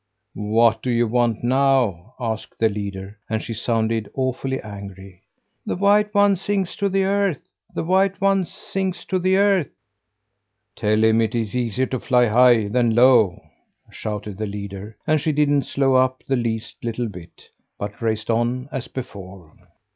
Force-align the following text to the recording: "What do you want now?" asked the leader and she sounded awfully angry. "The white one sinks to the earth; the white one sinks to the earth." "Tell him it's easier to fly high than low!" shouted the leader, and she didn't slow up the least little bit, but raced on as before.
"What 0.33 0.81
do 0.81 0.89
you 0.89 1.05
want 1.05 1.43
now?" 1.43 2.15
asked 2.19 2.57
the 2.57 2.69
leader 2.69 3.19
and 3.29 3.39
she 3.39 3.53
sounded 3.53 4.09
awfully 4.15 4.59
angry. 4.61 5.21
"The 5.63 5.75
white 5.75 6.11
one 6.15 6.37
sinks 6.37 6.75
to 6.77 6.89
the 6.89 7.03
earth; 7.03 7.47
the 7.75 7.83
white 7.83 8.19
one 8.19 8.45
sinks 8.45 9.05
to 9.05 9.19
the 9.19 9.37
earth." 9.37 9.69
"Tell 10.75 11.03
him 11.03 11.21
it's 11.21 11.35
easier 11.53 11.85
to 11.85 11.99
fly 11.99 12.25
high 12.25 12.67
than 12.67 12.95
low!" 12.95 13.43
shouted 13.91 14.37
the 14.37 14.47
leader, 14.47 14.97
and 15.05 15.21
she 15.21 15.31
didn't 15.31 15.65
slow 15.67 15.93
up 15.93 16.23
the 16.25 16.35
least 16.35 16.77
little 16.83 17.07
bit, 17.07 17.49
but 17.77 18.01
raced 18.01 18.31
on 18.31 18.69
as 18.71 18.87
before. 18.87 19.53